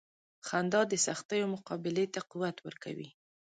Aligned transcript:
•خندا 0.47 0.81
د 0.89 0.93
سختیو 1.05 1.51
مقابلې 1.55 2.05
ته 2.13 2.19
قوت 2.31 2.57
ورکوي. 2.67 3.09